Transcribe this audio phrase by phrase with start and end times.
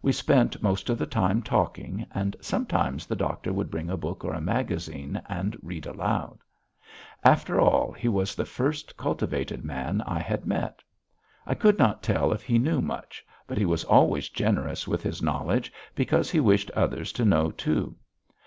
[0.00, 4.24] We spent most of the time talking, and sometimes the doctor would bring a book
[4.24, 6.38] or a magazine and read aloud.
[7.22, 10.82] After all, he was the first cultivated man I had met.
[11.44, 15.20] I could not tell if he knew much, but he was always generous with his
[15.20, 17.94] knowledge because he wished others to know too.